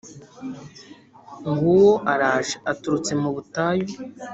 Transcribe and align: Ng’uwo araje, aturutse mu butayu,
Ng’uwo 1.49 1.93
araje, 2.13 2.55
aturutse 2.71 3.11
mu 3.21 3.29
butayu, 3.35 3.87